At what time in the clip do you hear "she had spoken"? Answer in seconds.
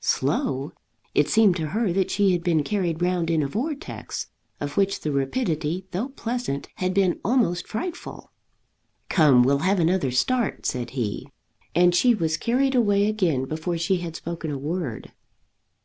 13.78-14.50